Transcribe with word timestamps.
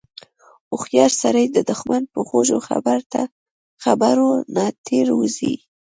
هوښیار 0.71 1.11
سړی 1.21 1.45
د 1.51 1.57
دښمن 1.69 2.03
په 2.13 2.19
خوږو 2.27 2.57
خبرو 3.83 4.29
نه 4.55 4.65
تیر 4.85 5.07
وځي. 5.17 5.53